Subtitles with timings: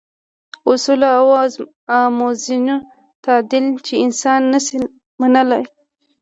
[0.69, 1.25] اصولو او
[2.17, 2.77] موازینو
[3.25, 4.77] تعدیل چې انسان نه شي
[5.21, 5.63] منلای.